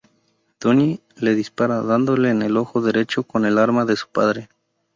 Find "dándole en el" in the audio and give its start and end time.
1.83-2.57